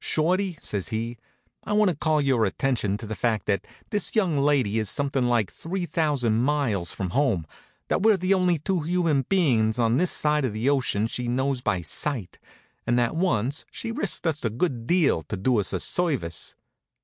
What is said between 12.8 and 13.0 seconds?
and